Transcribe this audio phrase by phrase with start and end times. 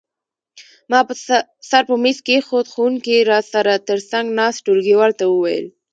[0.89, 0.99] ما
[1.69, 5.65] سر په مېز کېښود، ښوونکي را سره تر څنګ ناست ټولګیوال ته وویل.